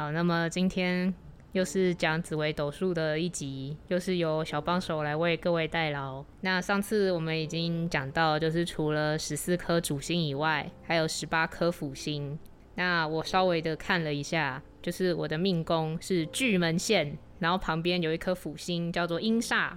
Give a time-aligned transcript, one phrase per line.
[0.00, 1.12] 好，那么今天
[1.52, 6.24] 又是讲紫微斗数的一集，又是由小帮手来为各位代劳。
[6.40, 12.38] 那上次我们已经讲到，就是除了十四颗主星以外，还有十八颗辅星。
[12.76, 19.72] 那我稍微的看了一下，就是我的命宫是巨门线，然后旁边有一颗辅星叫做阴煞，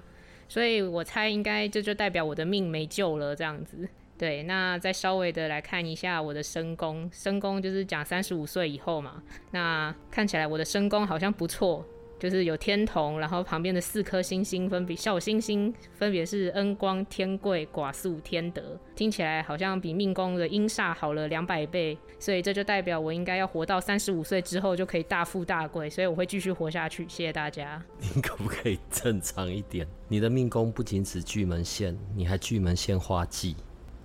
[0.47, 3.89] 所以我猜应该这就代表我的命没救了这样子。
[4.23, 9.21] 对，那再稍微的来看一下我的身宫，身宫就是讲三十五岁以后嘛。
[9.51, 11.85] 那看起来我的身宫好像不错，
[12.17, 21.97] 就是有天同，然后旁边的四颗星星分别小星星分别是恩光、天贵、寡宿、天德，听起来好像比命宫的阴煞好了两百倍。
[22.17, 27.03] 所以这就代表我应该要活到三十五岁之后就可以大富大贵，所以我会继续活下去。
[27.09, 27.83] 谢谢大家。
[28.15, 29.85] 你可不可以正常一点？
[30.07, 33.57] 你的命宫不仅指巨门线，你还巨门线化忌。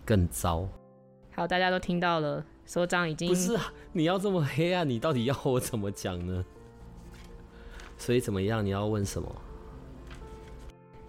[0.09, 0.67] 更糟。
[1.35, 6.43] 好，大家都听到了，所长已经不是啊，你要这么黑暗，你到底要我怎么讲呢？
[7.99, 8.65] 所以怎么样？
[8.65, 9.31] 你要问什么？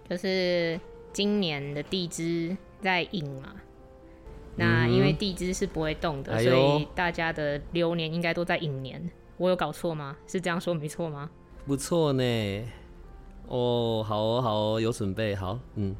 [0.06, 0.78] 就是
[1.14, 3.54] 今年的地支在寅嘛，
[4.54, 9.10] 那因为地支是不会动的，所以大家的流年应该都在寅年。
[9.38, 10.14] 我有搞错吗？
[10.26, 11.30] 是这样说没错吗？
[11.64, 12.22] 不错呢。
[13.48, 15.58] 哦，好哦，好哦，有准备好。
[15.76, 15.96] 嗯，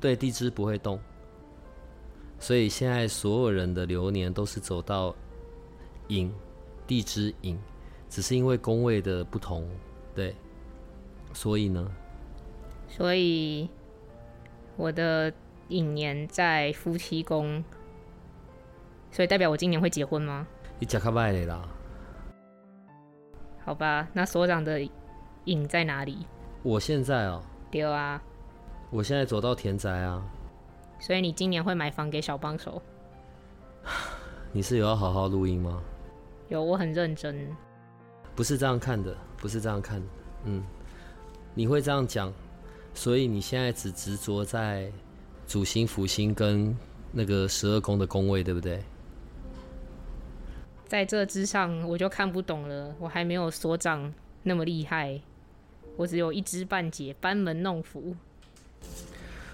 [0.00, 0.98] 对，地支不会动。
[2.40, 5.14] 所以现在所有人的流年都是走到
[6.08, 6.32] 寅，
[6.86, 7.56] 地支寅，
[8.08, 9.68] 只是因为宫位的不同，
[10.14, 10.34] 对。
[11.32, 11.86] 所以呢？
[12.88, 13.70] 所以
[14.76, 15.32] 我的
[15.68, 17.62] 寅年在夫妻宫，
[19.12, 20.44] 所以代表我今年会结婚吗？
[20.80, 21.68] 你假卡拜的啦。
[23.64, 24.80] 好吧，那所长的
[25.44, 26.26] 寅在哪里？
[26.62, 27.40] 我现在哦。
[27.70, 28.20] 丢啊！
[28.90, 30.20] 我现在走到田宅啊。
[31.00, 32.80] 所以你今年会买房给小帮手？
[34.52, 35.82] 你是有要好好录音吗？
[36.48, 37.48] 有，我很认真。
[38.36, 40.02] 不是这样看的，不是这样看。
[40.44, 40.62] 嗯，
[41.54, 42.32] 你会这样讲，
[42.94, 44.92] 所以你现在只执着在
[45.46, 46.76] 主星、辅星跟
[47.12, 48.82] 那个十二宫的宫位，对不对？
[50.86, 52.94] 在这之上，我就看不懂了。
[52.98, 54.12] 我还没有所长
[54.42, 55.20] 那么厉害，
[55.96, 58.16] 我只有一知半解，班门弄斧。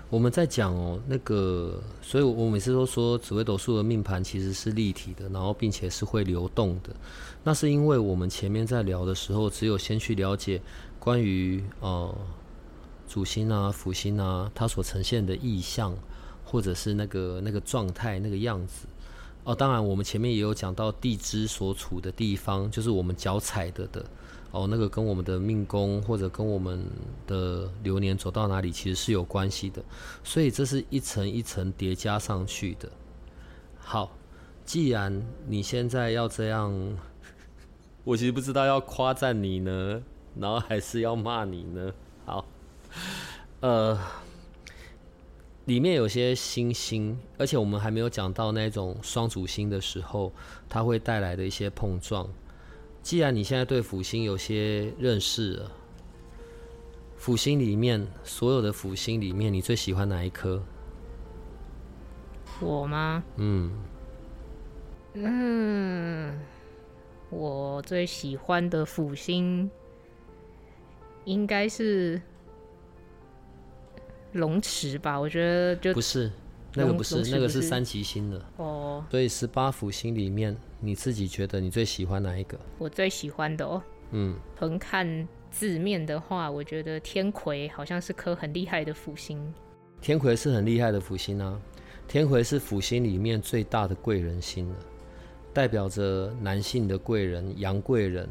[0.08, 6.94] 我们在讲哦，那个，所以我每次都说紫微斗数的命盘其实是立体的，然后并且是会流动的。
[7.42, 10.62] 那是因为我们前面在聊的时候，只有先去了解
[11.00, 12.14] 关于呃
[13.08, 15.92] 主星啊、辅星啊，它所呈现的意象，
[16.44, 18.86] 或者是那个那个状态、那个样子。
[19.42, 24.04] 哦，当然我们前面也有讲到地支所处的地方，就是我们脚踩的的。
[24.56, 26.82] 哦，那个跟我们的命宫或者跟我们
[27.26, 29.84] 的流年走到哪里，其实是有关系的。
[30.24, 32.90] 所以这是一层一层叠加上去的。
[33.76, 34.10] 好，
[34.64, 36.72] 既然你现在要这样，
[38.02, 40.02] 我其实不知道要夸赞你呢，
[40.40, 41.92] 然后还是要骂你呢。
[42.24, 42.46] 好，
[43.60, 43.98] 呃，
[45.66, 50.32] 里面有些星星，而且我们还没有讲到那种双主星的时候，
[50.66, 52.26] 它会带来的一些碰撞。
[53.06, 55.70] 既然你现在对辅星有些认识了，
[57.16, 60.60] 辅星里面所有的辅星里面，你最喜欢哪一颗？
[62.60, 63.22] 我吗？
[63.36, 63.70] 嗯
[65.14, 66.36] 嗯，
[67.30, 69.70] 我最喜欢的辅星
[71.26, 72.20] 应该是
[74.32, 75.16] 龙池吧？
[75.16, 76.28] 我觉得就不是。
[76.74, 79.04] 那个不是，那个是三级星的哦。
[79.12, 82.58] 所以十八辅星里面，你自己觉得你最喜欢哪一个？
[82.78, 83.82] 我最喜欢的哦。
[84.10, 89.40] 嗯，横看字面的话，我觉得天魁好像是颗很厉害的辅星。
[90.00, 91.60] 天魁是很厉害的辅星啊。
[92.06, 94.76] 天魁是辅星里面最大的贵人星了，
[95.52, 98.28] 代表着男性的贵人、杨贵人，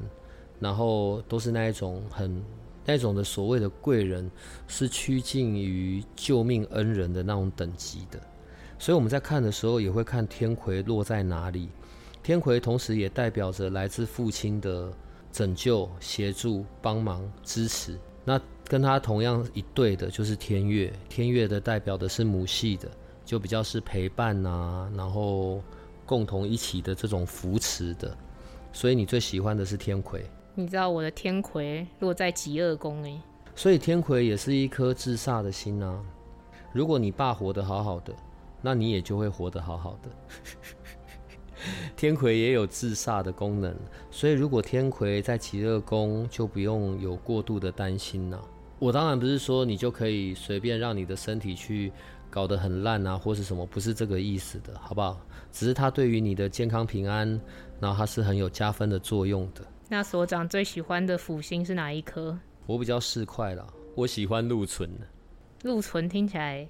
[0.59, 2.41] 然后都是那一种很
[2.85, 4.31] 那种的所谓的贵人，
[4.67, 8.17] 是趋近于救命恩人的那种等级的。
[8.79, 11.67] 所以我们在看的时候，也会看天魁落在哪里。
[12.25, 14.91] 天魁同时也代表着来自父亲的
[15.31, 17.99] 拯救、协助、帮忙、支持。
[18.23, 20.91] 那跟他同样一对的，就是天月。
[21.07, 22.89] 天月的代表的是母系的，
[23.23, 25.61] 就比较是陪伴啊，然后
[26.03, 28.17] 共同一起的这种扶持的。
[28.73, 30.25] 所以你最喜欢的是天魁。
[30.55, 33.21] 你知道我的天魁落在极恶宫哎，
[33.53, 36.03] 所以天魁也是一颗自煞的心啊。
[36.73, 38.11] 如果你爸活得好好的，
[38.63, 40.09] 那你也就会活得好好的。
[41.95, 43.75] 天魁也有自煞的功能，
[44.11, 48.41] 所以如果天魁在极乐宫，就不用有过度的担心了。
[48.79, 51.91] 我当然不是说你就可以随便让你的身体去
[52.29, 55.19] 搞得很烂啊，或是什么，不是这个意思的，好不好？
[55.51, 57.39] 只是它对于你的健康平安，
[57.79, 59.65] 然后它是很有加分的作用的。
[59.87, 62.37] 那所长最喜欢的辅星是哪一颗？
[62.65, 63.65] 我比较市侩啦，
[63.95, 64.89] 我喜欢禄存。
[65.63, 66.67] 禄存听起来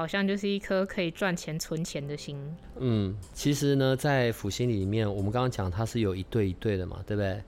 [0.00, 2.34] 好像就是一颗可以赚钱存钱的心。
[2.78, 7.38] 嗯，其实呢，在辅星里面，我们刚刚讲它是有一对一对的嘛，对不对？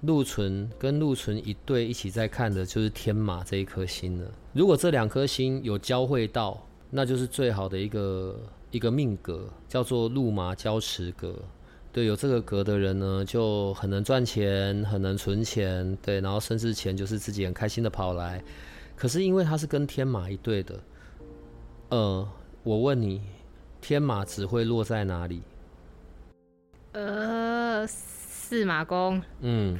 [0.00, 4.28] 禄存跟禄存一对一起在看的就是天马这一颗星了。
[4.52, 6.60] 如果这两颗星有交汇到，
[6.90, 8.36] 那就是最好的一个
[8.72, 11.36] 一个命格，叫做禄马交持格。
[11.92, 15.96] 对，有这个格的人呢，就很能赚钱，很能存钱。
[16.02, 18.42] 对，然后甚至钱就是自己很开心的跑来。
[18.96, 20.74] 可是因为它是跟天马一对的，
[21.90, 22.26] 呃，
[22.62, 23.20] 我问你，
[23.80, 25.42] 天马只会落在哪里？
[26.92, 29.20] 呃，四马宫。
[29.40, 29.78] 嗯。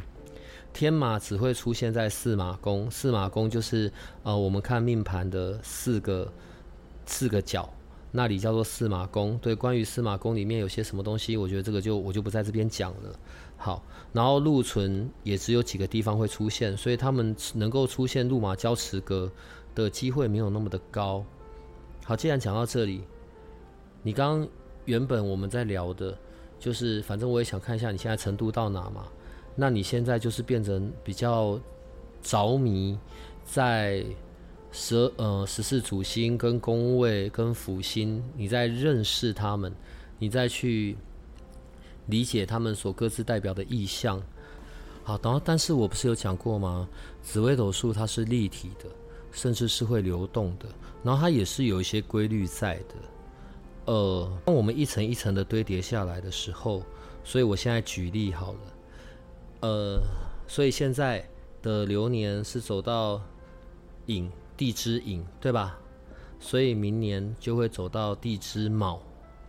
[0.73, 3.93] 天马只会出现在四马宫，四马宫就是
[4.23, 6.33] 呃，我们看命盘的四个
[7.07, 7.69] 四个角，
[8.13, 9.37] 那里叫做四马宫。
[9.39, 13.19] 对，关于四马宫里面有些什么东西，我觉得这个就我就不在这边讲了。
[13.57, 19.31] 好，然后禄存也只有几个地方会出现，所以他们能够出现禄马交持格
[19.75, 21.25] 的机会没有那么的高。
[22.11, 23.05] 好，既然讲到这里，
[24.03, 24.45] 你刚
[24.85, 26.19] 原本我们在聊的，
[26.59, 29.07] 就是反正我也想看一下你现在程度到哪嘛。
[29.55, 31.61] 那你现在就是变成比较
[32.21, 32.99] 着迷
[33.45, 34.05] 在
[34.73, 39.73] 十呃十四主星跟宫位跟辅星，你在认识他们，
[40.19, 40.97] 你再去
[42.07, 44.21] 理解他们所各自代表的意象。
[45.05, 46.89] 好，然后但是我不是有讲过吗？
[47.23, 48.87] 紫微斗数它是立体的，
[49.33, 50.67] 甚至是会流动的，
[51.03, 52.95] 然后它也是有一些规律在的。
[53.87, 56.83] 呃，当我们一层一层的堆叠下来的时候，
[57.25, 58.59] 所以我现在举例好了。
[59.63, 60.01] 呃，
[60.47, 61.27] 所以现在
[61.63, 63.21] 的流年是走到
[64.07, 65.79] 寅地支寅，对吧？
[66.39, 69.03] 所以明年就会走到地支卯。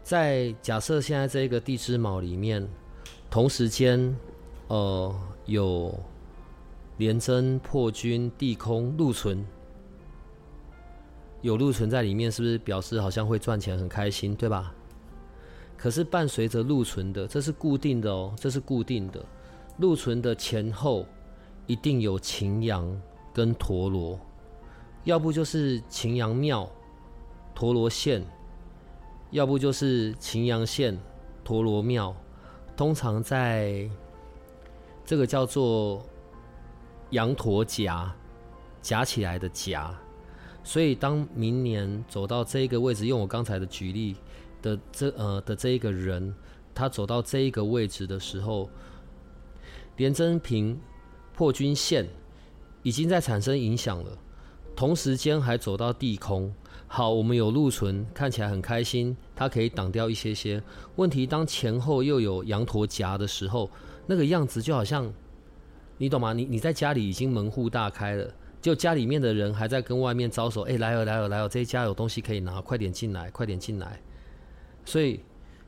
[0.03, 2.67] 在假设现在这个地支卯里面，
[3.29, 4.13] 同时间，
[4.67, 5.13] 呃，
[5.45, 5.97] 有
[6.97, 9.45] 廉贞、破军、地空、禄存，
[11.41, 14.73] 有禄存在里面，是不是表示好像会赚钱很开心，对吧？
[15.77, 19.25] 可是伴随着禄存的，这是固定的哦，这是固定的。
[19.77, 21.07] 禄存的前后
[21.65, 22.95] 一定有擎羊
[23.33, 24.19] 跟陀螺，
[25.05, 26.69] 要不就是擎羊庙、
[27.55, 28.23] 陀螺线，
[29.31, 30.95] 要不就是擎羊线、
[31.43, 32.15] 陀螺庙。
[32.77, 33.89] 通常在
[35.03, 36.05] 这个叫做
[37.09, 38.13] 羊驼夹
[38.81, 39.91] 夹起来的夹，
[40.63, 44.15] 所以当明年走到这一个位置，用我刚才的举例
[44.61, 46.33] 的这呃的这一个人，
[46.73, 48.69] 他走到这一个位置的时候。
[49.97, 50.79] 廉贞平
[51.35, 52.07] 破军线
[52.81, 54.17] 已经在产生影响了，
[54.75, 56.51] 同时间还走到地空。
[56.87, 60.63] 好，我们有禄存，看起来很开心，它可以挡掉一些些
[60.95, 61.27] 问题。
[61.27, 63.69] 当前后又有羊驼夹的时候，
[64.07, 65.13] 那个样子就好像，
[65.97, 66.33] 你懂吗？
[66.33, 73.99] 你你在家里已经门户大开了，就家里面的人还在跟外面招手，哎，来哦来哦来哦，这一家有东西可以拿，快点进来，快点进来。
[74.85, 75.19] 所以，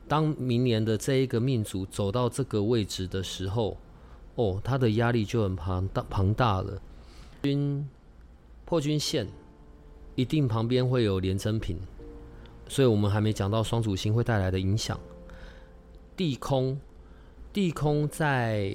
[0.06, 3.76] 当明年的这一个命主走到这个位置的时候，
[4.36, 6.80] 哦，他的压力就很庞大庞大了。
[7.42, 7.88] 军
[8.64, 9.26] 破军线
[10.14, 11.76] 一定旁边会有连真品，
[12.68, 14.98] 所以我们还没讲到双主星会带来的影响。
[16.16, 16.78] 地空，
[17.52, 18.74] 地空在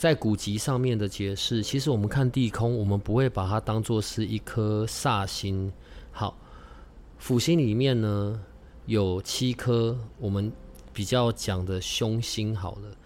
[0.00, 5.70] 在古籍上面的解释，其实我们看地空，我们不会把它当做是一颗煞星。
[6.10, 6.34] 好，
[7.18, 8.42] 辅星里面呢
[8.86, 10.50] 有七颗，我们
[10.90, 12.56] 比较讲的凶星。
[12.56, 12.96] 好了。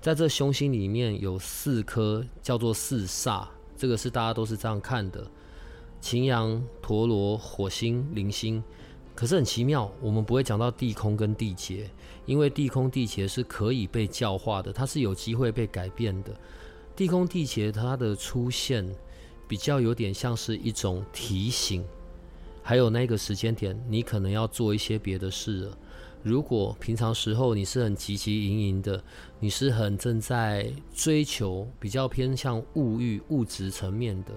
[0.00, 5.26] 在这凶星里面有四颗叫做四煞，这个是大家都是这样看的：
[6.00, 8.62] 擎羊、陀螺、火星、铃星。
[9.14, 11.88] 可是很奇妙，我们不会讲到地空跟地劫，
[12.26, 16.34] 因为地空地劫是可以被教化的，它是有机会被改变的。
[16.96, 18.84] 地空地劫它的出现
[19.46, 21.84] 比较有点像是一种提醒，
[22.62, 25.78] 还有那个时间点，你可能要做一些别的事了。
[26.22, 29.04] 如果平常时候你是很汲汲营营的，
[29.38, 34.32] 你是很正在追求比较偏向物欲、物质层面的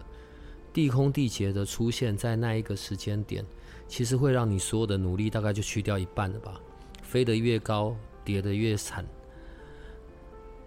[0.74, 3.46] 地空地劫的出现，在那一个时间点，
[3.88, 6.60] 其实会让你所有的努力大概就去掉一半了吧？
[7.02, 9.06] 飞得越高，跌得越惨。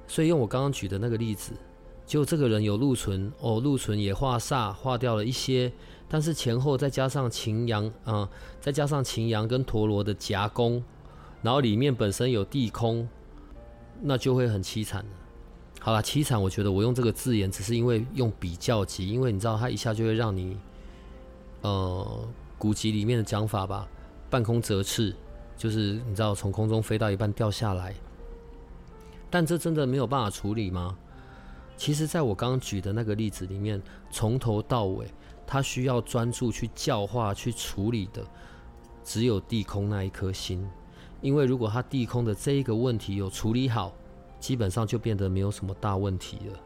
[0.07, 1.53] 所以用我刚刚举的那个例子，
[2.07, 5.71] 就这个人有禄存哦，禄存也化煞，化掉了一些，
[6.09, 8.29] 但是前后再加上擎羊啊，
[8.61, 10.83] 再加上擎羊跟陀螺的夹攻，
[11.43, 13.09] 然后里面本身有地空，
[14.00, 15.11] 那就会很凄惨了。
[15.79, 20.57] 好了，凄惨，我觉得我用这个字眼只是因为用比较级，因为你知道它一下就会让你，
[21.62, 22.29] 呃，
[22.61, 23.88] 古籍里面的讲法吧，
[24.29, 25.17] 半空折翅，
[25.57, 27.95] 就是你知道从空中飞到一半掉下来。
[29.31, 30.95] 但这真的没有办法处理吗？
[31.75, 35.07] 其实，在我刚刚举的那个例子里面，从头到尾，
[35.47, 38.23] 他需要专注去教化、去处理的，
[39.02, 40.62] 只有地空那一颗心。
[41.23, 43.95] 因为如果他地空的这一个问题有处理好，
[44.38, 46.61] 基本上就变得没有什么大问题了。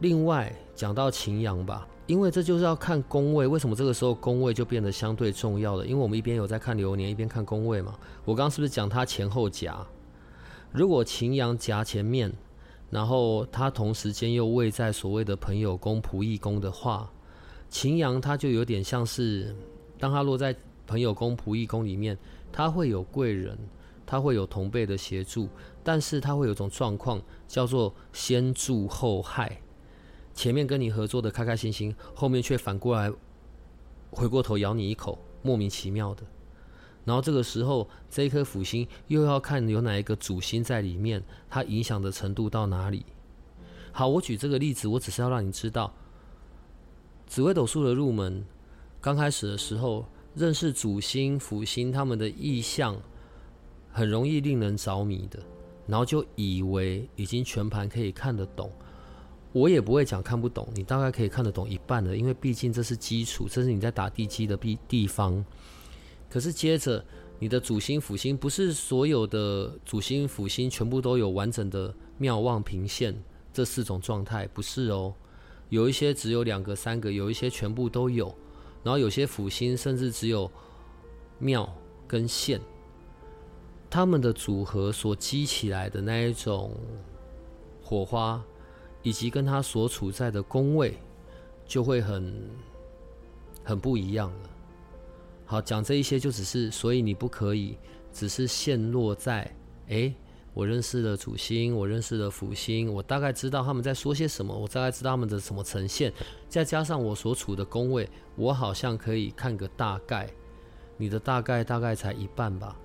[0.00, 5.86] 另外，讲到擎羊吧，因为这就是要看宫位，为什么这个时候宫位就变得相对重要了？
[5.86, 7.94] 因为我们一边有在看流年，一边看宫位嘛。
[8.24, 9.86] 我刚刚是不是讲它前后夹？
[10.72, 12.32] 如果擎羊夹前面，
[12.88, 17.12] 然后它同时间又位在所谓的朋友宫、仆役宫的话，
[17.68, 19.54] 擎羊它就有点像是，
[19.98, 22.16] 当它落在朋友宫、仆役宫里面，
[22.50, 23.58] 它会有贵人，
[24.06, 25.46] 它会有同辈的协助，
[25.84, 29.60] 但是它会有种状况叫做先助后害，
[30.38, 33.12] 前面跟你合作的开开心心，后面却反过来
[34.08, 36.22] 回过头咬你一口，莫名其妙的。
[37.04, 43.04] 然后这个时候，这一颗辅星又要看有哪一个主星在里面，它影响的程度到哪里。
[43.90, 45.92] 好，我举这个例子，我只是要让你知道，
[47.26, 48.46] 紫微斗数的入门，
[49.00, 52.96] 刚开始的时候认识主星、辅星他们的意象，
[53.90, 55.40] 很容易令人着迷的，
[55.88, 58.70] 然后就以为已经全盘可以看得懂。
[59.52, 65.44] 我也不会讲看不懂，你大概可以看得懂一半的，因为毕竟这是基础，这是你在打地基的地地方。
[66.28, 67.02] 可是接着，
[67.38, 73.18] 你的主星、辅星不是所有的主星、辅星全部都有完整的妙望平线
[73.52, 75.14] 这四种状态，不是哦。
[75.70, 78.34] 有一些只有两个、三个，有一些全部都有。
[78.84, 80.50] 然后有些辅星甚至只有
[81.38, 81.68] 妙
[82.06, 82.60] 跟线，
[83.90, 86.72] 它们的组合所激起来的那一种
[87.82, 88.42] 火花，
[89.08, 90.98] 以及跟他所处在的宫位，
[91.66, 92.50] 就会很
[93.64, 94.50] 很不一样了。
[95.46, 97.78] 好，讲这一些就只是，所以你不可以
[98.12, 99.50] 只是陷落在，
[99.86, 100.14] 诶，
[100.52, 106.12] 我认识了主星，我认识了辅星，我大概知道他们在说些什么，我大概知道他们的什么呈现，
[106.50, 110.28] 再加上我所处的宫位，我好像可以看个大概。
[110.98, 112.76] 你的大概大概才一半吧。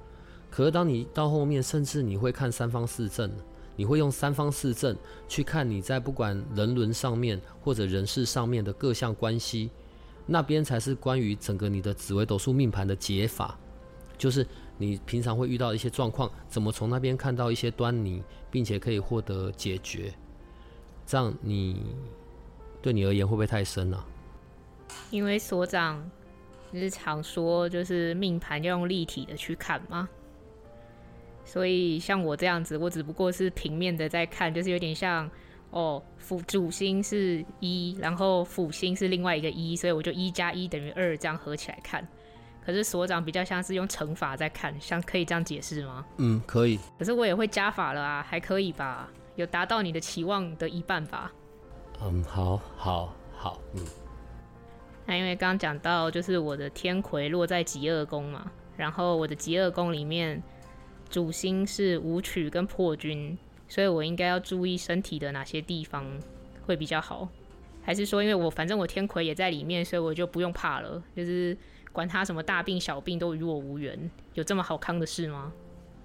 [0.49, 3.29] 可是当你到后面，甚至你会看三方四正，
[3.75, 4.95] 你会用三方四正
[5.27, 9.69] 去看你在不管人伦上面或者人事上面的各项关系。
[10.25, 13.59] 那边才是关于整个你的紫微斗数命盘的解法，
[14.17, 20.13] 就是你平常会遇到一些状况，怎么从那边看到一些端倪，并且可以获得解决。
[21.05, 21.85] 这样你
[22.81, 24.05] 对你而言会不会太深了？
[25.11, 26.09] 因为所长
[26.71, 30.07] 日常说，就是命盘要用立体的去看吗，
[31.43, 35.29] 所以像我这样子，我只不过是平面的在看，就是有点像。
[35.75, 42.07] 哦，辅主星是一，然后辅星是另外一个一，所以我就一加一等于二这样合起来看。
[42.63, 46.05] 可是所长比较像是用乘法在看，像可以这样解释吗？
[46.17, 46.79] 嗯，可以。
[46.99, 49.09] 可是我也会加法了啊，还可以吧？
[49.35, 51.31] 有达到你的期望的一半吧？
[52.03, 53.83] 嗯，好，好，好，嗯。
[55.07, 60.39] 那因为刚刚讲到，就是我的天魁落在极恶宫嘛，然后我的极恶宫里面
[61.13, 63.37] 主星是武曲跟破军。
[63.69, 66.05] 所以我应该要注意身体的哪些地方
[66.65, 67.29] 会比较好？
[67.81, 71.01] 还是说，因为我反正我天魁也在里面，所以我就不用怕了？
[71.15, 71.57] 就是
[71.91, 75.51] 管他什么大病小病都与我无缘，有这么好康的事吗？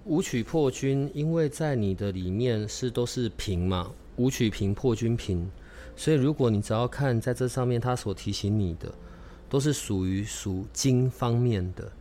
[0.05, 5.51] 武曲破军，因为在你的里面是都是平嘛，武曲平破军平，
[5.95, 8.91] 所以如果你只要看在这上面，他所提醒你的
[9.49, 11.93] 都是属于属金方面的，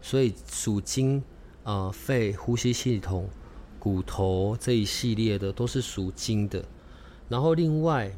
[0.00, 1.22] 所以属金
[1.66, 3.28] 啊，肺、呼吸系统。
[3.78, 6.64] 骨头这一系列的都是属金的，
[7.28, 8.10] 然后另外，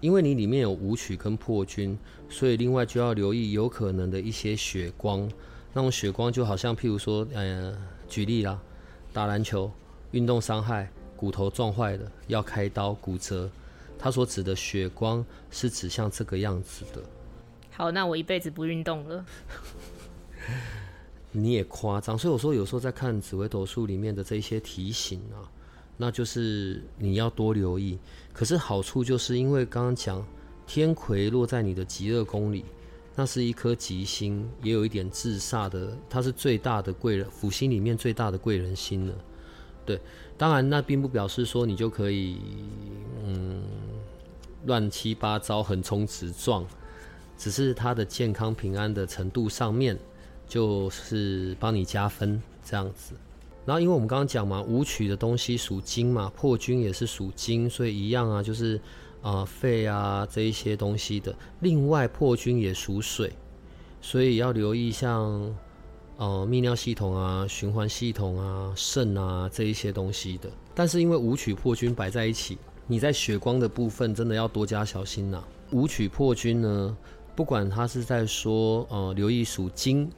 [0.00, 1.98] 因为你里面有武曲跟破军，
[2.30, 5.30] 所以另外就要留意有可能的一些血光。
[5.74, 7.76] 那种血光就好像譬如说，呃，
[8.08, 8.58] 举例啦，
[9.12, 9.70] 打篮球
[10.12, 13.50] 运动伤害骨头撞坏了要开刀骨折，
[13.98, 17.02] 他所指的血光是指像这个样子的。
[17.70, 19.26] 好，那我一辈子不运动了。
[21.32, 25.48] 你也夸张，所以我说有时候在看紫微斗数里面的这些提醒啊，
[25.96, 27.98] 那就是你要多留意。
[28.32, 30.24] 可是好处就是因为刚刚讲
[30.66, 32.64] 天魁落在你的极恶宫里，
[33.16, 39.14] 那是一颗吉星，也有一点自煞的，它是最大的贵人，辅星里面最大的贵人星了。
[39.84, 40.00] 对，
[40.38, 42.38] 当然那并不表示说你就可以
[43.24, 43.62] 嗯
[44.66, 46.64] 乱七八糟横冲直撞，
[47.36, 49.98] 只是他的健康平安的程度上面
[50.52, 53.14] 就是帮你加分这样子。
[53.64, 58.78] 然后因为我们刚刚讲嘛，武曲的东西属金嘛，破军也是属金，所以一样啊，就是
[59.22, 61.34] 啊肺啊这一些东西的。
[61.60, 63.32] 另外破军也属水，
[64.02, 65.56] 所以要留意像。
[66.18, 70.48] 呃，泌尿系统啊，循环系统啊，肾啊这一些东西的。
[70.72, 75.42] 但是因为舞曲破军摆在一起，你在血光的部分真的要多加小心呐。
[75.72, 76.96] 舞曲破军呢，
[77.34, 80.08] 不管他是在说呃留意属金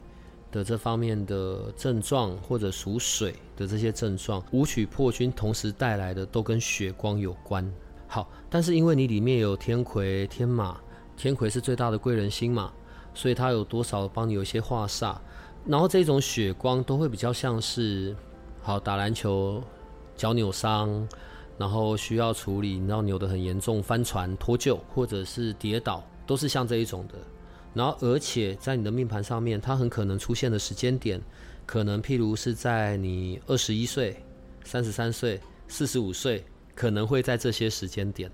[0.55, 7.69] 的这方面的症状，或者属水的这些症状，五曲破军同时带来的都跟血光有关。
[8.07, 10.79] 好，但是因为你里面有天魁、天马，
[11.17, 12.73] 天魁是最大的贵人星嘛，
[13.15, 15.17] 所以它有多少帮你有一些化煞。
[15.67, 18.15] 然后这种血光都会比较像是，
[18.63, 19.61] 好打篮球
[20.17, 21.09] 脚扭伤，
[21.59, 27.15] 然后需要处理，然后扭得很严重，翻船脱臼或者是跌倒，都是像这一种的。
[27.75, 31.21] 然后而且在你的命盘上面，它很可能出现的时间点，
[31.67, 34.17] 可能譬如是在你二十一岁、
[34.63, 38.31] 三十三岁、四十五岁，可能会在这些时间点。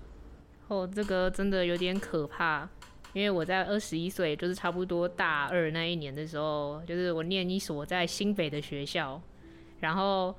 [0.67, 2.69] 哦，这个真的有点可怕。
[3.13, 9.21] 因为我在二十一岁，就是差不多大二那一年的时候，就是我念一所在新北的学校，
[9.81, 10.33] 然后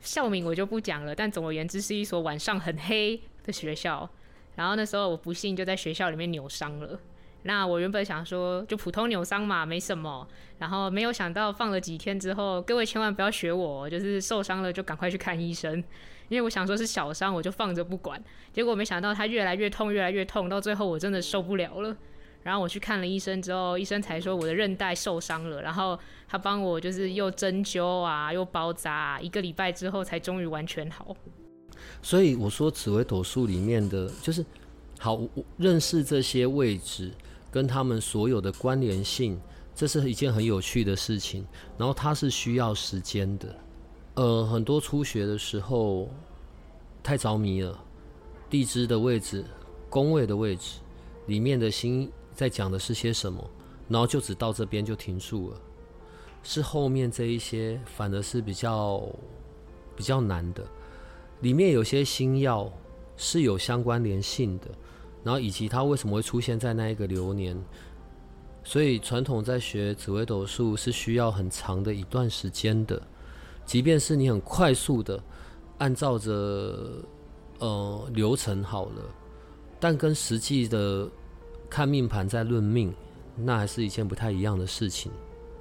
[0.00, 4.10] 校名我就不讲了，但总而言之是一所晚上很黑的学校。
[4.56, 6.98] 然后那时候我不幸就在学校里面扭伤了。
[7.42, 10.26] 那我原本想说就普通扭伤嘛，没什么。
[10.58, 15.82] 然后没有想到放了几天之后，各位千万不要学我，就是受伤了就赶快去看医生。
[16.28, 18.22] 因为我想说是小伤，我就放着不管。
[18.52, 21.96] 结果没想到它越来越痛，越来越痛，到最后我真的受不了了。
[22.42, 25.62] 然后我去看了医生之后，医生才说我的韧带受伤了。
[25.62, 31.16] 然后他帮我就是又针灸啊，又包扎，一个礼拜之后才终于完全好。
[32.02, 34.44] 所以我说紫微斗数里面的就是
[34.98, 35.20] 好
[35.56, 37.12] 认识这些位置
[37.50, 39.40] 跟他们所有的关联性，
[39.74, 41.46] 这是一件很有趣的事情。
[41.76, 43.56] 然后它是需要时间的。
[44.14, 46.08] 呃，很多初学的时候
[47.02, 47.78] 太着迷了，
[48.50, 49.44] 地支的位置、
[49.88, 50.80] 宫位的位置
[51.26, 52.10] 里面的星。
[52.34, 53.44] 在讲的是些什么，
[53.88, 55.60] 然后就只到这边就停住了。
[56.44, 59.02] 是后面这一些反而是比较
[59.96, 60.64] 比较难的，
[61.40, 62.72] 里面有些星耀
[63.16, 64.68] 是有相关联性的，
[65.28, 67.54] 然后以及它为什么会出现在那一个流年。
[68.64, 72.98] 所以传统在学紫微斗数是需要很长的一段时间的，
[73.66, 75.22] 即便是你很快速的
[75.76, 77.04] 按照着
[77.58, 79.02] 呃流程好了，
[79.78, 81.06] 但跟实际的。
[81.70, 82.94] 看命盘在论命，
[83.36, 85.12] 那还是一件不太一样的事情。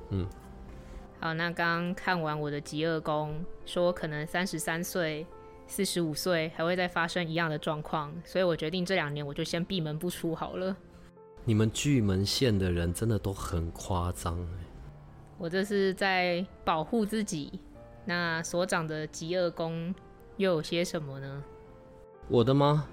[0.09, 0.25] 嗯，
[1.19, 5.27] 好，那刚看完我的极恶宫，说可能三十三岁、
[5.67, 10.75] 四十五岁还会再发生一样的状况，所以我决定这两年我就先闭门不出好了。
[11.43, 14.37] 你们巨门县的人真的都很夸张
[15.37, 17.59] 我这是在保护自己。
[18.05, 19.93] 那所长的极恶宫
[20.37, 21.43] 又有些什么呢？
[22.29, 22.87] 我的吗？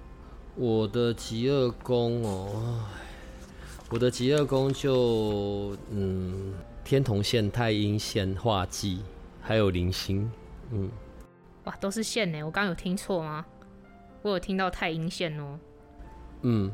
[0.57, 2.85] 我的极恶宫哦。
[3.91, 6.53] 我的极恶宫就嗯，
[6.85, 9.01] 天童线、太阴线、化忌，
[9.41, 10.31] 还有零星，
[10.73, 10.91] 嗯，
[11.65, 12.43] 哇，都是线呢！
[12.43, 13.45] 我刚有听错吗？
[14.23, 15.59] 我有听到太阴线哦。
[16.43, 16.73] 嗯，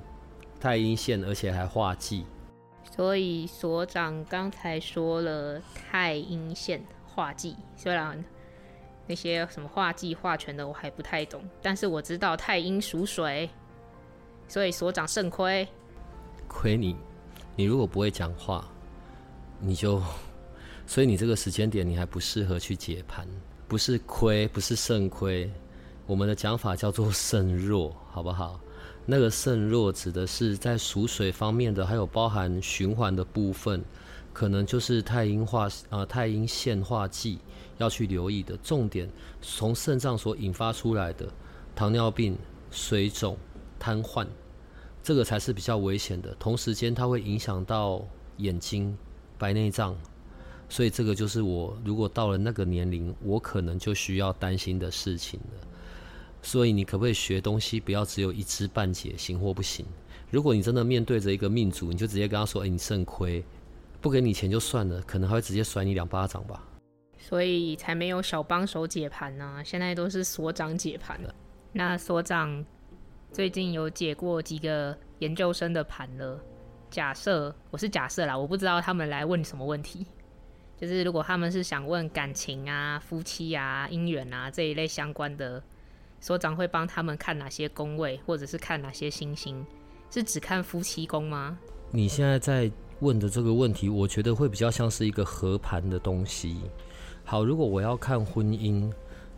[0.59, 2.25] 太阴线，而且还化忌。
[2.91, 8.23] 所以所长刚才说了太阴线化忌，虽然
[9.07, 13.49] 那些什么化忌化权的我还不太懂，但是我知道太阴属水，
[14.49, 15.67] 所以所长肾亏。
[16.49, 16.97] 亏你。
[17.57, 18.67] 你如果不会讲话，
[19.59, 20.03] 你就，
[20.87, 23.29] 所以你这个时间点你还不适合去解盘，
[23.71, 25.49] 不是亏，不是肾亏，
[26.05, 28.59] 我们的讲法叫做肾弱，好不好？
[29.07, 33.81] 那个肾弱指的是在属水方面的，还有包含循环的部分，
[34.33, 37.39] 可能就是太阴化啊，太阴线化剂
[37.79, 39.09] 要去留意的重点，
[39.41, 41.29] 从肾脏所引发出来的
[41.77, 42.37] 糖尿病、
[42.73, 43.39] 水肿、
[43.79, 44.27] 瘫痪。
[45.01, 48.05] 这个才是比较危险的，同时间它会影响到
[48.39, 48.99] 眼睛、
[49.39, 49.97] 白内障，
[50.71, 55.69] 所以这个就是我如果到了那个年龄，我可能就需要担心的事情了。
[56.41, 59.85] 所以你可不可以学东西，不要只有一知半解，行或不行？
[60.31, 63.45] 如果你真的面对着一个命主，你就直接跟他说：“哎，你肾亏，
[64.01, 66.67] 不给你钱就算了，可能还会直接甩你两巴掌吧。”
[67.19, 71.35] 所以才没有小帮手解盘呢，现在都是所长解盘了。
[71.73, 72.65] 那所长。
[73.33, 76.37] 最近有解过几个研究生的盘了。
[76.91, 80.05] 假设我是假设啦，我不知道他们来问什么问题。
[80.81, 85.63] 就是如果他们是想问感情啊、夫妻啊、姻缘啊这一类相关的，
[86.21, 89.65] 所长会帮他们看哪些宫位，或者是看哪些星星？
[90.11, 91.59] 是只看夫妻宫吗？
[91.91, 96.57] 你现在在问的这个问题，我觉得会比较像是一个合盘的东西。
[97.25, 98.91] 好，如果我要看婚姻，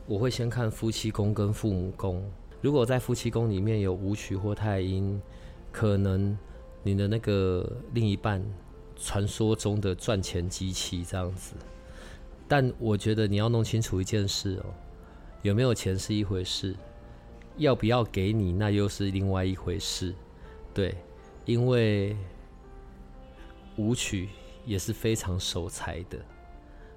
[0.07, 2.25] 我会先看夫妻宫跟父母宫。
[2.61, 5.21] 如果在夫妻宫里面有武曲或太阴，
[5.73, 6.39] 可能
[6.85, 8.41] 你的那个另一半。
[8.97, 11.55] 传说中的赚钱机器这样子，
[12.47, 14.75] 但我觉得你要弄清楚一件事哦，
[15.43, 16.77] 有没有钱是一回事，
[17.57, 20.15] 要不要给你那又是另外一回事。
[20.75, 20.95] 对，
[21.45, 22.17] 因为
[23.77, 24.29] 舞曲
[24.65, 26.19] 也是非常守财的，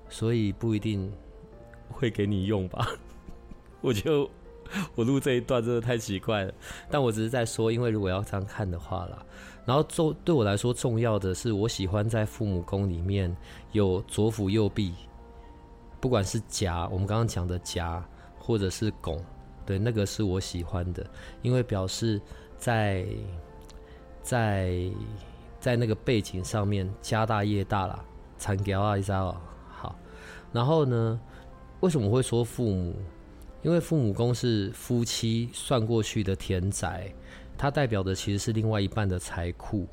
[0.09, 1.11] 所以不一定
[1.89, 2.87] 会给你用吧。
[3.81, 4.29] 我就
[4.95, 6.53] 我录这一段真的太奇怪了，
[6.89, 9.25] 但我只是在说，因为如果要这样看的话啦。
[9.65, 13.35] 然后重对我来说重要的是，我喜欢在父母宫里面
[13.71, 14.93] 有左辅右弼，
[15.99, 19.19] 不管是甲，我们刚刚讲的甲，或者是拱，
[19.65, 21.05] 对，那个是我喜欢的，
[21.41, 22.21] 因为表示
[22.57, 23.05] 在
[24.21, 24.79] 在
[25.59, 28.05] 在那个背景上面家大业大啦，
[28.37, 29.35] 产条啊一下哦，
[29.67, 29.95] 好，
[30.53, 31.19] 然后呢，
[31.79, 32.95] 为什么会说父母？
[33.63, 37.11] 因为父母宫是夫妻算过去的田宅。
[37.57, 39.87] 它代表的其实是另外一半的财库，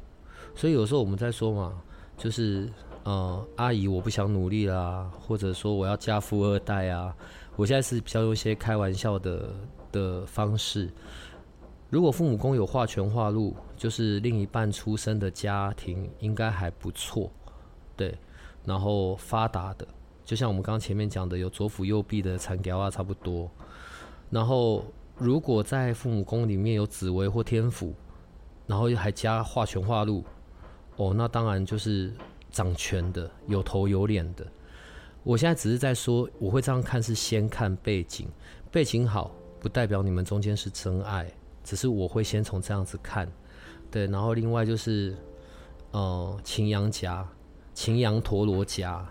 [0.54, 1.80] 所以有时候我们在说嘛，
[2.16, 2.68] 就是
[3.04, 7.14] 呃，阿姨我不想努力啦，或者说我要嫁富二代啊，
[7.56, 9.48] 我现在是比较用一些开玩笑的
[9.90, 10.90] 的方式。
[11.88, 17.30] 如果父母宫有化权化禄，就是另一半出生的家庭应该还不错，
[17.96, 18.16] 对，
[18.64, 19.86] 然后发达的，
[20.24, 23.50] 就像我们刚前面讲的，有左辅右弼的产条啊，差不多，
[24.30, 24.84] 然后。
[25.22, 27.94] 如果在父母宫里面有紫薇或天府，
[28.66, 30.24] 然后还加化权化禄，
[30.96, 32.12] 哦，那当然就是
[32.50, 34.44] 掌权的，有头有脸的。
[35.22, 38.28] 我现在只是在说，我会这样看，是先看背景，
[38.72, 39.30] 背景好
[39.60, 41.32] 不代表你们中间是真爱，
[41.62, 43.30] 只是我会先从这样子看，
[43.92, 44.08] 对。
[44.08, 45.16] 然后另外就是，
[45.92, 47.24] 呃，擎羊夹，
[47.74, 49.08] 擎羊陀罗夹，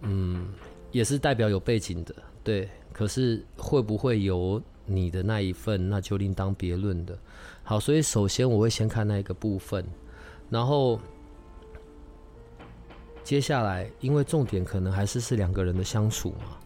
[0.00, 0.48] 嗯，
[0.90, 2.70] 也是代表有背景的，对。
[2.90, 7.16] 可是会不会有你的那一份，那就另当别论的。
[7.62, 9.84] 好，所以首先我会先看那一个部分，
[10.50, 10.98] 然后
[13.22, 16.56] 接下来，因为重点可能还是是两个人的相处嘛，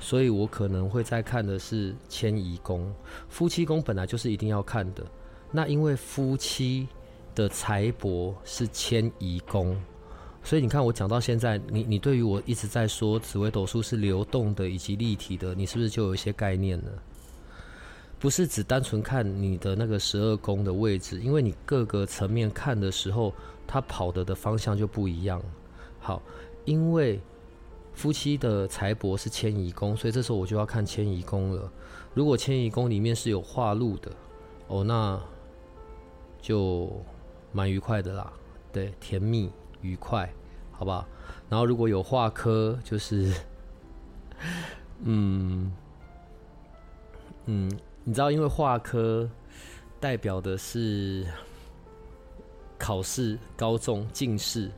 [0.00, 2.92] 所以我可能会再看的是迁移宫。
[3.28, 5.06] 夫妻宫本来就是一定要看的，
[5.52, 6.88] 那因为夫妻
[7.34, 9.80] 的财帛是迁移宫。
[10.42, 17.02] 所以你看，我讲到现在，你你对于我一直在说紫微斗数是流动的以及立体的，你是不是就有一些概念了？
[18.18, 23.32] 不是只单纯看你的那个十二宫的位置，因为你各个层面看的时候，
[23.66, 25.40] 它跑的的方向就不一样。
[26.00, 26.20] 好，
[26.64, 27.20] 因为
[27.94, 31.70] 夫妻的财帛是迁移宫，所以这时候我就要看迁移宫了。
[32.14, 34.10] 如果迁移宫里面是有化禄的，
[34.66, 35.20] 哦，那
[36.40, 36.90] 就
[37.52, 38.32] 蛮愉快的啦，
[38.72, 39.50] 对，甜蜜。
[39.80, 40.28] 愉快，
[40.72, 41.06] 好不好？
[41.48, 43.32] 然后如果有化科，就是，
[45.04, 45.72] 嗯
[47.46, 47.70] 嗯，
[48.08, 49.28] 你知道，因为画科
[50.00, 51.26] 代表的是
[52.78, 54.70] 考试高中进士，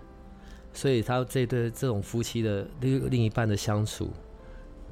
[0.72, 4.10] 所以他这对这种夫妻的另另一半的相处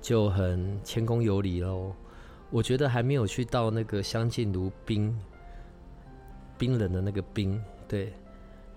[0.00, 1.92] 就很谦恭有礼喽。
[2.48, 5.18] 我觉得还没有去到那个相敬如宾，
[6.56, 8.12] 冰冷的那个冰，对。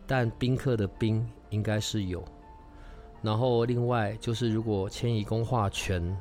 [0.08, 2.26] 但宾客的宾应该是有，
[3.22, 6.18] 然后另外就是如果迁移宫化权，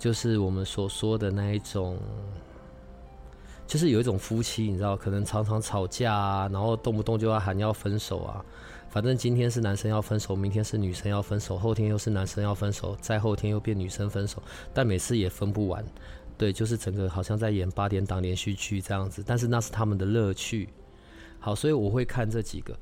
[0.00, 1.98] 就是我们所说的那一种，
[3.66, 8.42] 就是有一种夫妻，你知道，可能常常吵架啊，然后动不动就要喊要分手啊，
[8.88, 15.84] 反正今天是男生要分手，明天是女生要分手，后天又是男生要分手，再后天又变女生分手，但每次也分不完，
[16.38, 20.70] 对，就是整个好像在演八点档连续剧这样子，但是那是他们的乐趣。
[21.38, 22.74] 好，所以我会看这几个。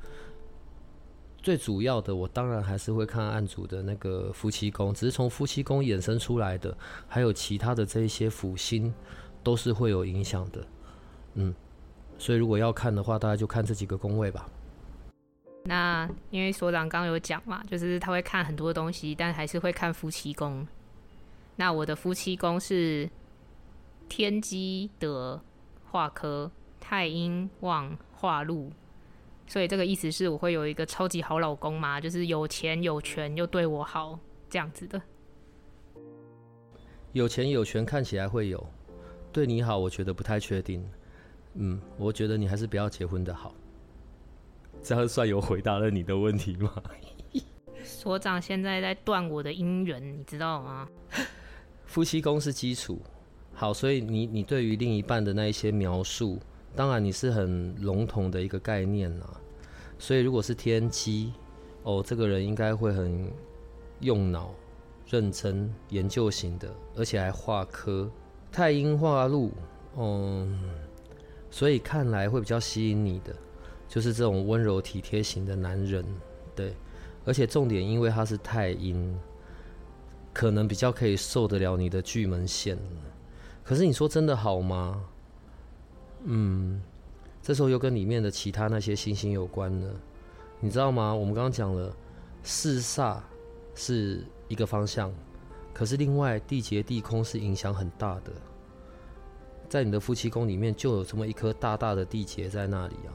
[1.40, 8.92] 最主要的，我当然还是会看案主的那个夫妻宫，只是从夫妻宫衍生出来的，还有其他的这一些辅星，
[9.42, 10.66] 都是会有影响的。
[11.34, 11.54] 嗯，
[12.18, 14.48] 所以如果要看的话，大家就看这几个宫位吧。
[15.64, 20.66] 那因为所长刚刚有讲嘛，就是他会看很多东西，但还是会看夫妻宫。
[21.56, 23.08] 那我的夫妻宫是
[24.08, 25.40] 天机德
[25.90, 26.50] 化科。
[26.80, 28.72] 太阴旺化禄，
[29.48, 35.00] 所以这个意思是我会有一个超级好老公嘛，就是有钱有权又对我好这样子的。
[37.12, 38.64] 有钱有权看起来会有，
[39.32, 40.86] 对你好，我觉得不太确定。
[41.54, 43.54] 嗯，我觉得你还是不要结婚的好。
[44.82, 46.70] 这样算有回答了你的问题吗？
[47.82, 50.86] 所长现在在断我的姻缘，你知道吗？
[51.86, 53.00] 夫妻宫是基础，
[53.54, 56.38] 好，所以你你对于另一半的那一些描述，
[56.74, 59.40] 当然你是很笼统的一个概念啊。
[59.98, 61.32] 所以如果是天机，
[61.82, 63.30] 哦，这个人应该会很
[64.00, 64.54] 用脑、
[65.08, 68.10] 认真研究型的，而且还画科。
[68.52, 69.52] 太阴化禄，
[69.96, 70.58] 嗯，
[71.50, 73.34] 所以看来会比较吸引你的，
[73.88, 76.04] 就是这种温柔体贴型的男人，
[76.54, 76.74] 对。
[77.24, 79.14] 而且重点，因为他是太阴，
[80.32, 82.78] 可能比较可以受得了你的巨门线。
[83.62, 85.04] 可是你说真的好吗？
[86.24, 86.80] 嗯，
[87.42, 89.94] 这时候又跟里面的其他那些星星有关了，
[90.60, 91.14] 你知道吗？
[91.14, 91.94] 我们刚刚讲了
[92.42, 93.18] 四煞
[93.74, 95.12] 是一个方向，
[95.72, 98.32] 可是另外地劫地空是影响很大的，
[99.68, 103.12] 在你的夫妻宫里面就有这么一颗大大的地劫在那里啊，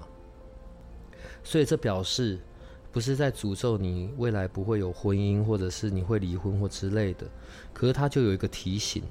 [1.43, 2.39] 所以这表示。
[2.91, 7.25] 不是在诅咒你未来不会有婚姻，或者是你会离婚或之类的。
[7.73, 9.01] 可是他就有一个提醒，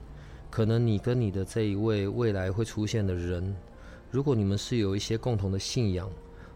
[0.52, 3.52] 可能你跟你的这一位未来会出现的人，
[4.12, 6.06] 如果你们是有一些共同的信仰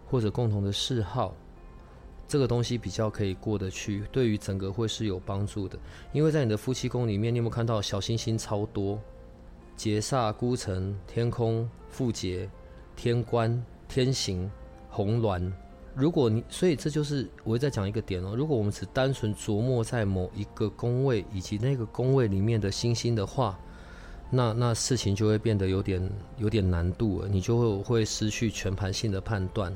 [0.06, 1.34] 或者共同的嗜好，
[2.28, 5.78] 这个东西比较可以过得去，对于整个会是有帮助的。
[6.12, 9.00] 因为在你的夫妻宫里面，你有没有看到小星星超多？
[9.74, 12.50] 劫煞、孤城、天空、富劫、
[12.94, 14.50] 天官、天行、
[14.90, 15.50] 红鸾。
[15.94, 18.36] 如果你，所以这就是我会再讲一个点哦。
[18.36, 23.58] 如果我们只单纯琢磨在某一个宫位以及那个宫位里面的星星的话，
[24.30, 29.74] 那那事情就会变得有点有点难度了，你就会会失去全盘性的判断。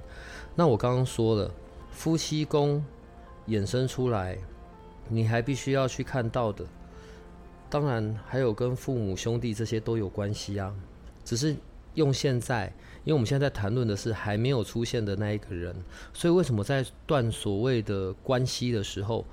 [0.55, 1.51] 那我刚刚说了，
[1.91, 2.85] 夫妻宫
[3.49, 4.37] 衍生出来，
[5.09, 6.65] 你还必须要去看到的，
[7.69, 10.75] 当然还有跟父母兄弟这些都有关系啊，
[11.25, 11.57] 只是。
[11.95, 15.75] 用现在，因为我们现在在谈论的是还没有出现的那一个人，
[16.15, 19.27] 所以为什么在断所谓的关系的时候，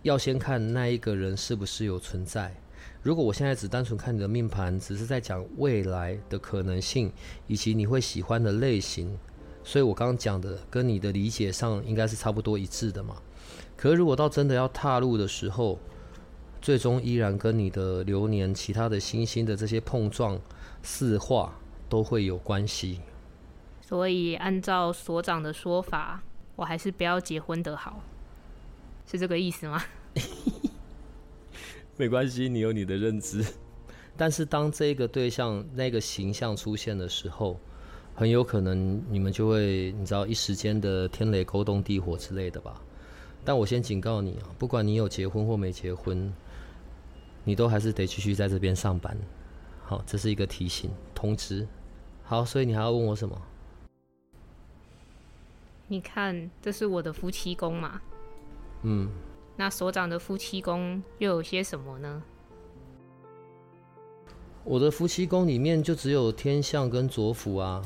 [0.00, 2.54] 要先看那一个人是不是有存在？
[3.02, 7.12] 如果我现在只单纯看你的命盘，只是在讲未来的可能性
[7.46, 9.18] 以及你会喜欢的类型，
[9.64, 13.16] 所以我刚刚讲的跟你的理解上应该是差不多一致的嘛。
[13.76, 15.78] 可是如果到真的要踏入的时候，
[16.60, 20.40] 最终依然跟你的流年、其他的星星的这些碰撞、
[20.82, 21.54] 四化。
[21.90, 23.00] 都会有关系，
[23.80, 26.22] 所以按照所长的说法，
[26.54, 28.04] 我还是不要结婚的好，
[29.10, 29.82] 是这个意思吗？
[32.00, 33.44] 没关系，你有你的认知。
[34.16, 37.60] 但是当这个对象那个形象出现的时候，
[38.14, 42.80] 很有可能你们就会，你知道一时间的天雷勾动地火之类的吧。
[43.44, 46.32] 但我先警告你啊，不管你有结婚或没结婚，
[47.44, 49.14] 你都还是得继续在这边上班。
[49.84, 51.68] 好，这是一个提醒通知。
[52.24, 53.38] 好，所以你还要问我什么？
[55.86, 58.00] 你看，这是我的夫妻宫嘛？
[58.84, 59.06] 嗯。
[59.60, 62.22] 那所长的夫妻宫又有些什么呢？
[64.64, 67.82] 我的夫妻宫里面就只有天象跟左辅啊，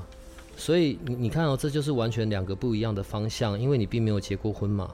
[0.57, 4.89] 所以你你看哦，这就是完全两个不一样的方向，因为你并没有结过婚嘛。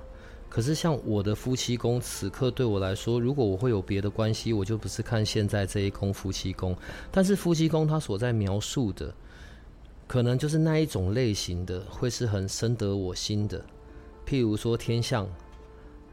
[0.49, 6.75] 可是像我的夫妻宫，此刻对我来说，如果我会有别的关系，我就不是看现在这一宫夫妻宫。
[7.11, 9.12] 但是夫妻宫它所在描述的，
[10.07, 13.62] 可能就是那一种类型的，会是很深得我心的。
[14.27, 15.29] 譬如说天象，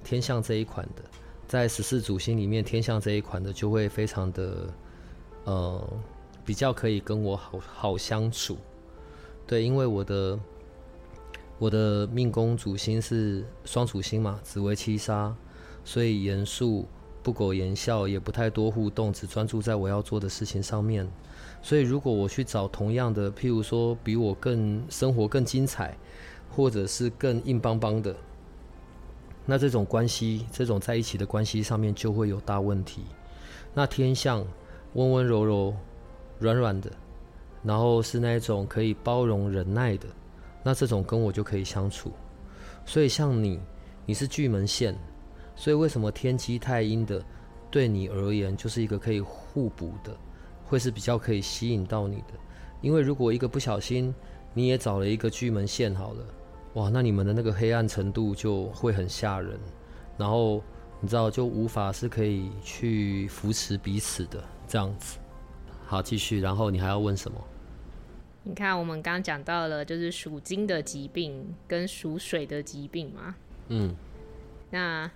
[0.03, 1.03] 天象这一款的，
[1.47, 4.73] 在十四主星里面，天象这一款的就会非常的，
[5.45, 5.87] 呃，
[6.45, 8.57] 比较可以跟我好好相处。
[9.45, 10.39] 对，因为我的。
[11.59, 15.35] 我的命宫主星是双主星嘛，紫微七杀，
[15.83, 16.85] 所以严肃、
[17.23, 21.09] 不苟言笑，也不太多互动，只专注在我要做的事情上面。
[21.63, 25.97] 所以，如果我去找同样的，譬如说比我更生活更精彩，
[26.47, 28.15] 或者是更硬邦邦的，
[29.49, 33.05] 那这种关系，这种在一起的关系上面就会有大问题。
[33.73, 34.45] 那天象
[34.93, 35.73] 温温柔柔、
[36.37, 36.91] 软软的，
[37.63, 40.05] 然后是那种可以包容忍耐的。
[40.63, 42.11] 那这种跟我就可以相处，
[42.85, 43.57] 所以像你，
[44.05, 44.93] 你是巨门线，
[45.55, 47.23] 所以为什么天机太阴的
[47.71, 50.13] 对你而言就是一个可以互补的，
[50.65, 52.33] 会是比较可以吸引到你的？
[52.81, 54.13] 因为如果一个不小心
[54.53, 56.25] 你也找了一个巨门线好了，
[56.77, 59.59] 哇，那你们的那个黑暗程度就会很吓人，
[60.15, 60.61] 然后
[61.01, 65.17] 你知道就无法是可以去扶持彼此的这样子。
[65.87, 67.43] 好，继续，然后你还要问什么？
[68.43, 73.33] 你看，我们刚刚讲到了，就是属金的疾病跟属水的疾病嘛。
[73.69, 73.95] 嗯。
[74.69, 75.09] 那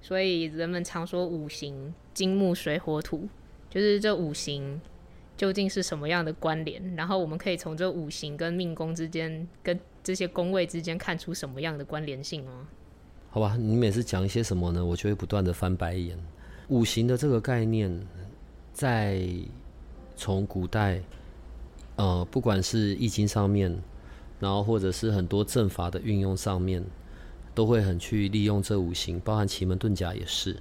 [0.00, 3.28] 所以人们常说五行金木水火土，
[3.68, 4.80] 就是这五行
[5.36, 6.96] 究竟是什么样的关联？
[6.96, 12.66] 然后我们可以从这五行跟命宫之间、跟这些宫位之间看出什么样的关联性吗？
[13.28, 14.82] 好吧，你每次讲一些什么呢？
[14.82, 16.18] 我就会不断的翻白眼。
[16.68, 17.94] 五行的这个概念，
[18.72, 19.22] 在
[20.16, 21.02] 从古代，
[21.96, 23.78] 呃，不管是易经上面，
[24.40, 26.82] 然后或者是很多阵法的运用上面，
[27.54, 30.56] 都会很去利用这五行，包含奇门遁甲也是。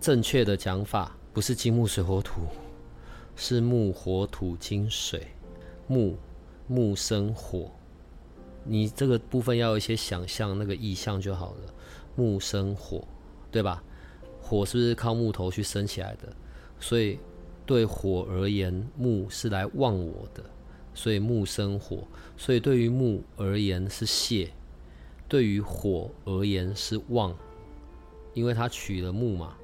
[0.00, 2.40] 正确的讲法不是金木水火土，
[3.36, 5.28] 是木火土金水。
[5.86, 6.16] 木
[6.66, 7.70] 木生火。
[8.64, 11.74] 你这个部分要有一些想象，那个意象就好了。
[12.14, 13.06] 木生火，
[13.50, 13.82] 对吧？
[14.40, 16.32] 火是不是靠木头去升起来的？
[16.78, 17.18] 所以
[17.64, 20.44] 对火而言，木是来旺我的，
[20.94, 22.06] 所以木生火。
[22.36, 24.50] 所以对于木而言是泄，
[25.28, 27.34] 对于火而言是旺，
[28.34, 29.54] 因为它取了木嘛。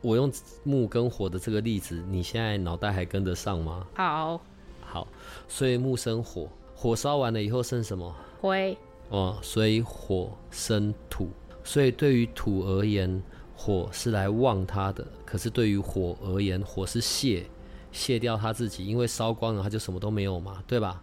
[0.00, 3.86] 我用木跟火的这个例子，你现在脑袋还跟得上吗？
[3.94, 4.40] 好，
[4.80, 5.08] 好，
[5.48, 6.48] 所以木生火。
[6.80, 8.14] 火烧完了以后剩什么？
[8.40, 11.28] 灰哦，所以火生土，
[11.64, 13.20] 所以对于土而言，
[13.56, 17.44] 火是来旺它的；可是对于火而言，火是泄
[17.90, 21.02] 泄掉它自己，因为烧光了它就什么都没有嘛，对吧？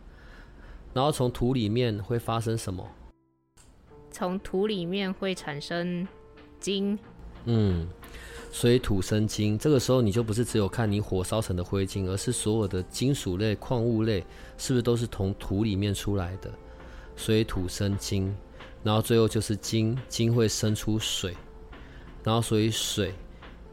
[0.94, 2.90] 然后从土里面会发生什么？
[4.12, 6.08] 从土里面会产生
[6.58, 6.98] 金。
[7.44, 7.86] 嗯。
[8.56, 14.26] 水土生金，这个时候你就不是只有看你火烧成的灰烬，而是所有的金属类、矿物类
[14.58, 16.50] 是不是都是从土里面出来的？
[17.18, 18.34] 水土生金，
[18.82, 21.36] 然后最后就是金，金会生出水，
[22.24, 23.14] 然后所以水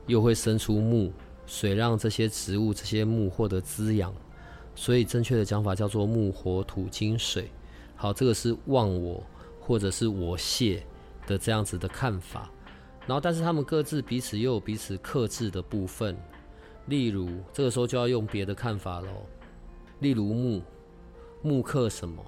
[0.08, 1.12] 又会生出木，
[1.46, 4.12] 水让这些植物、这些木获得滋养，
[4.74, 7.48] 所以正确的讲法叫做木火土金水。
[7.94, 9.22] 好，这个是忘我
[9.60, 10.84] 或者是我谢
[11.24, 12.50] 的这样子的看法。
[13.06, 16.16] 然后，但是他们各自彼此又有彼此克制的部分。
[16.86, 19.08] 例如，这个时候就要用别的看法喽。
[20.00, 20.62] 例如木，
[21.42, 22.24] 木克什么？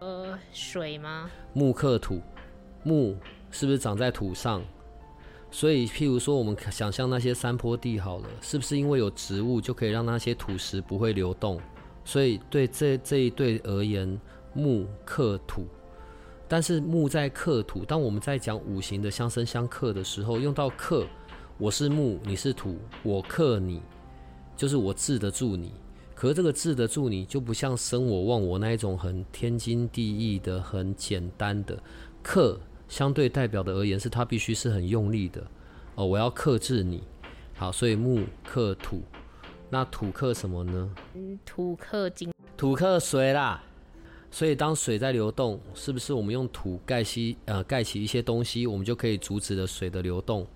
[0.00, 1.30] 呃，水吗？
[1.52, 2.20] 木克土，
[2.82, 3.16] 木
[3.50, 4.62] 是不是长在土上？
[5.50, 11.60] 所以，譬如说，我们想象那些山坡地好了，是不是因为有植物就可以让那些土石不会流动？
[12.04, 14.20] 所以，对这这一对而言，
[14.52, 15.66] 木克土。
[16.48, 21.04] 但是木在克土，当我们在讲五行的相生相克的时候，用到克，
[21.58, 23.82] 我是木，你是土，我克你，
[24.56, 25.72] 就是我治得住你。
[26.14, 31.76] 可是这个治得住你，就不像生我旺我那一种很天经地义的、很简单的
[32.22, 35.44] 克，相对代表的而言，是它必须是很用力的
[35.96, 36.06] 哦。
[36.06, 37.02] 我要克制你，
[37.54, 39.02] 好，所以木克土，
[39.68, 40.90] 那土克什么呢？
[41.14, 43.62] 嗯，土克金，土克水啦。
[44.30, 50.46] 所以，当水在流动，是不是我们用土盖吸呃盖起一些东西，我们就可以阻止了水的流动？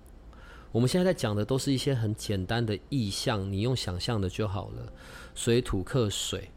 [0.71, 4.93] 我们现在在讲的都是一些很简单的意象，你用想象的就好了。
[5.35, 6.51] 水土克水，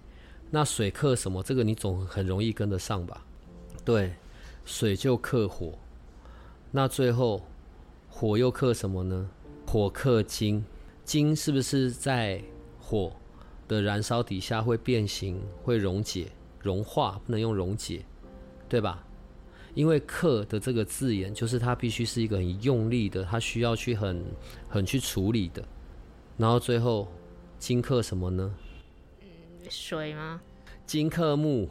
[0.52, 1.42] 那水克什么？
[1.42, 3.26] 这个你总很容易跟得上吧？
[3.86, 4.14] 对，
[4.66, 5.74] 水就克火。
[6.72, 7.42] 那最后
[8.10, 9.30] 火又克什么呢？
[9.66, 10.64] 火克金，
[11.06, 12.42] 金是不是在
[12.80, 13.12] 火
[13.68, 16.28] 的燃烧底下会变形、会溶解？
[16.64, 18.04] 融化不能用溶解，
[18.68, 19.06] 对吧？
[19.76, 24.24] 因为克的这个字眼，就是它必须是一个很用力的，它需要去很
[24.70, 25.64] 很去处理的。
[26.38, 27.08] 然后最后
[27.58, 28.56] 金克什么呢？
[29.22, 29.28] 嗯，
[29.70, 30.40] 水吗？
[30.86, 31.68] 金克木，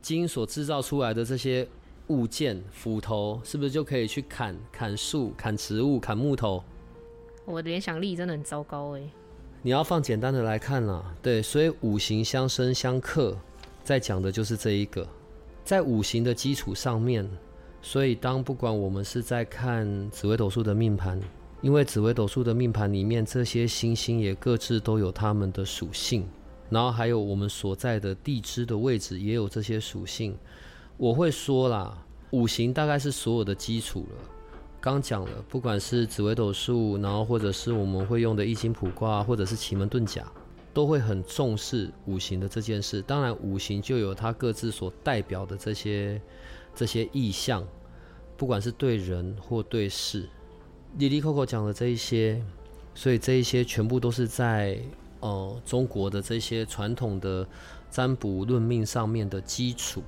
[0.00, 1.68] 金所制造出来的这些
[2.08, 6.64] 物件，斧头是不是就可以去砍砍树、砍植物、砍木头？
[7.44, 9.02] 我的联想力真的很糟糕哎。
[9.62, 13.38] 你要放简单的来看啦，对，所以五行相生相克。
[13.84, 15.06] 在讲的就是这一个，
[15.64, 17.28] 在五行的基础上面，
[17.80, 21.20] 所以当不管我们是在看紫微斗数的命盘，
[21.60, 26.26] 因为紫微斗数的命盘里面这些星星也各自都有它们的属性，
[26.70, 30.36] 然后还有我们所在的地支的位置也有这些属性。
[30.96, 34.28] 我会说啦，五行大概是所有的基础了。
[34.80, 40.24] 刚讲了，不管是紫微斗数，然后或者是我们会用的易经卜卦，或者是奇门遁甲。
[40.72, 43.02] 都会很重视五行的这件事。
[43.02, 46.20] 当然，五行就有它各自所代表的这些
[46.74, 47.66] 这些意象，
[48.36, 50.28] 不管是对人或对事。
[50.98, 52.42] 莉莉 Coco 讲的这一些，
[52.94, 54.78] 所以这一些全部都是在
[55.20, 57.46] 呃中国的这些传统的
[57.90, 60.02] 占卜论命上面的基础。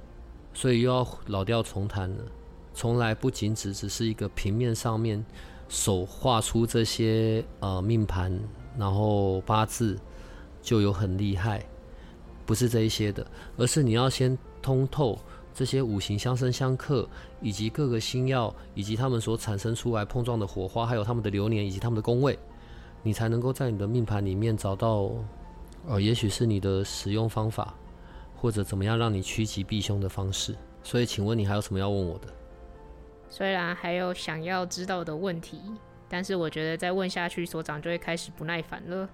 [0.53, 2.25] 所以又要老调重弹了，
[2.73, 5.25] 从来不仅只只是一个平面上面
[5.69, 8.41] 手画出这些呃命盘，
[8.79, 9.99] 然后八字。
[10.65, 11.63] 就有很厉害，
[12.47, 13.25] 不是这一些的，
[13.59, 15.19] 而是你要先通透
[15.53, 17.07] 这些五行相生相克，
[17.43, 22.39] 以及各个星耀，以及他们所产生出来碰撞的火花，还有他们的流年以及他们的宫位，
[23.03, 25.11] 你才能够在你的命盘里面找到，
[25.87, 27.75] 呃，也许是你的使用方法，
[28.35, 30.57] 或者怎么样让你趋吉避凶的方式。
[30.83, 32.29] 所以，请问你还有什么要问我的？
[33.29, 35.61] 虽然还有想要知道的问题，
[36.09, 39.09] 但是我觉得再问下去，所长就会开始不耐烦了。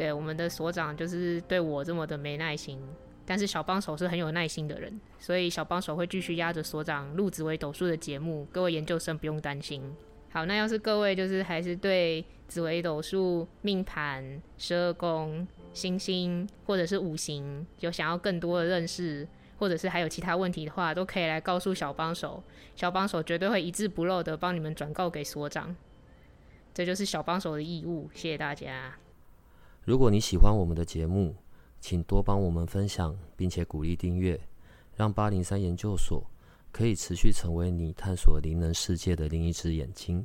[0.00, 2.80] 对，我们的所长就是对我这么的没耐心，
[3.26, 9.94] 但是小帮手是很有耐心的人，所以小帮手会继续压着所长录紫微斗数的节目，各位研究生不用担心。
[10.30, 19.28] 好，那要是各位就是还是对紫微斗数命盘、十二宫、星星或者是五行有想要更多的认识，
[19.58, 22.42] 或者是还有其他问题的话，都可以来告诉小帮手，
[22.74, 25.76] 小帮手绝对会一字不漏的帮你们转告给所长。
[26.72, 28.94] 这就是小帮手的义务，谢谢大家。
[29.84, 31.34] 如果你喜欢我们的节目，
[31.80, 34.40] 请多帮我们分享，并且鼓励订阅，
[34.94, 36.24] 让八零三研究所。
[36.72, 40.24] 可以持续成为你探索灵能世界的另一只眼睛。